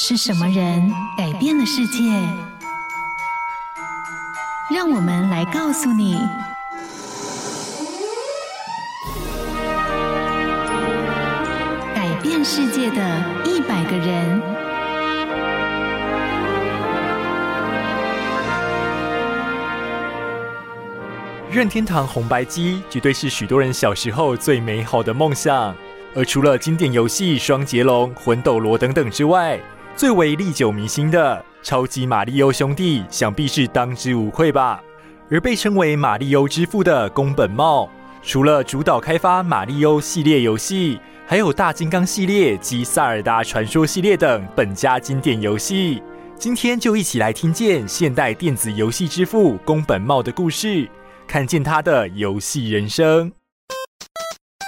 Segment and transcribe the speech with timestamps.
[0.00, 1.98] 是什么人改变了世界？
[4.72, 6.16] 让我们来告诉你：
[11.96, 14.40] 改变世界的一百个人。
[21.50, 25.74] 任天堂红白机绝对是许多人小时候最美好的梦想。
[26.14, 29.60] 而除了经典游戏《双截龙》《魂斗罗》等等之外，
[29.98, 34.80] 最为历久弥新的超级玛利欧兄弟，想必是当之无愧吧。
[35.28, 37.90] 而被称为玛利欧之父的宫本茂，
[38.22, 46.00] 除了主导开发玛利欧系列游戏，还有大金刚系列及塞尔达传说系列等本家经典游戏。
[46.36, 50.88] 今天就一起来听见现代电子游戏之父宫本茂的故事，
[51.26, 53.32] 看见他的游戏人生。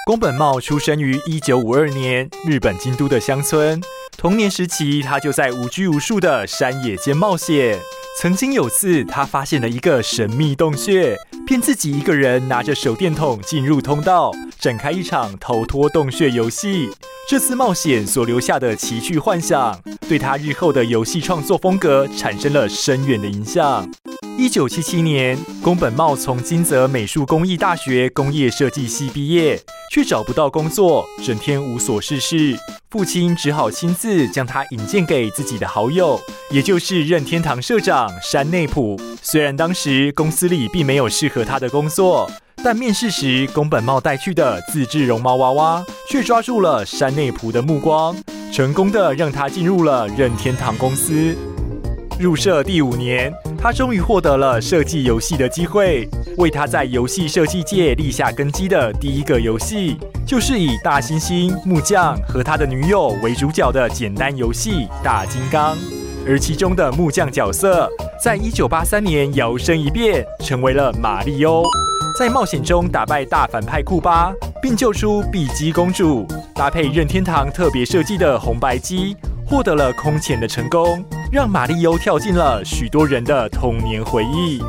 [0.06, 3.80] 宫本茂出生于一九五二年日本京都的乡村。
[4.20, 7.78] 童年时期，他就在无拘无束的山野间冒险。
[8.20, 16.90] 曾经有次，他发现了一个神秘洞穴，便自己一个人拿着手电筒进入通道，展开一场逃脱洞穴游戏。
[17.30, 23.90] 这次冒险所留下的奇趣幻想，对他日后的游戏创作风格产生了深远的影响。
[24.38, 29.60] 一九七七年，宫本茂从金泽美术工艺大学工业设计系毕业，
[29.92, 32.56] 却找不到工作，整天无所事事。
[32.90, 36.18] 父亲只好亲自将他引荐给自己的好友，
[36.50, 38.98] 也就是任天堂社长山内溥。
[39.22, 42.28] 虽然当时公司里并没有适合他的工作，
[42.64, 48.16] 但面试时宫本茂带去的自制绒毛娃娃却抓住了山内溥的目光，
[48.52, 51.36] 成功的让他进入了任天堂公司。
[52.18, 56.08] 入社第五年，他终于获得了设计游戏的机会，
[56.38, 59.98] 为他在游戏设计界立下根基的第一个游戏。
[60.26, 65.76] 就是以大猩猩木匠和他的女友为主角的简单游戏《大金刚》，
[66.26, 67.86] 而其中的木匠角色，
[68.18, 71.62] 在一九八三年摇身一变成为了玛利欧，
[72.18, 79.14] 在冒险中打败大反派库巴，并救出碧姬公主，搭配任天堂特别设计的红白机，
[79.46, 84.60] 获得了空前的成功，让玛利欧跳进了许多人的童年回忆。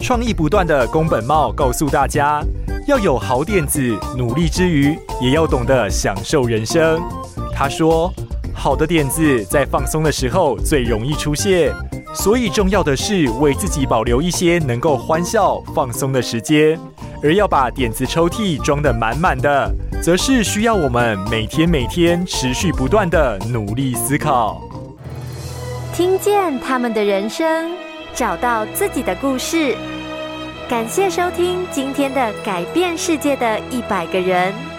[0.00, 2.42] 创意不断的宫本茂告诉大家。
[2.86, 3.80] 要有好点子，
[4.16, 7.00] 努力之余也要懂得享受人生。
[7.54, 8.12] 他说
[8.54, 11.72] ：“好的点子在放松的时候最容易出现，
[12.14, 16.78] 所以重要的是为自己保留一些能够欢笑、放松的时间。
[17.22, 19.70] 而要把点子抽屉装得满满的，
[20.02, 24.60] 则是需要我们每天每天持续不断的努力思考。
[26.00, 27.70] 听见他们的人生，
[28.14, 29.76] 找到自己的故事。”
[30.66, 34.69] 感谢收听今天的改变世界的一百个人。